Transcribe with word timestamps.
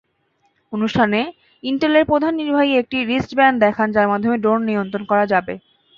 অনুষ্ঠানে 0.73 1.19
ইনটেলের 1.63 2.03
প্রধান 2.05 2.33
নির্বাহী 2.41 2.71
একটি 2.75 2.97
রিস্টব্যান্ড 3.03 3.57
দেখান 3.65 3.87
যার 3.95 4.11
মাধ্যমে 4.11 4.37
ড্রোন 4.39 4.59
নিয়ন্ত্রণ 4.69 5.03
করা 5.11 5.25
যাবে। 5.33 5.53